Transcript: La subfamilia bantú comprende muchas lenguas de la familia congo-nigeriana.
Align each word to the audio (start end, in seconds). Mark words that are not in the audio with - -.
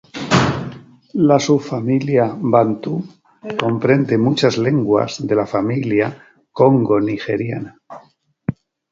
La 1.31 1.35
subfamilia 1.47 2.23
bantú 2.55 2.95
comprende 3.59 4.17
muchas 4.17 4.57
lenguas 4.57 5.19
de 5.27 5.35
la 5.35 5.45
familia 5.45 6.07
congo-nigeriana. 6.51 7.77